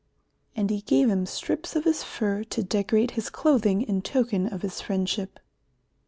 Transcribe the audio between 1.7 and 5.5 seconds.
of his fur to decorate his clothing in token of his friendship.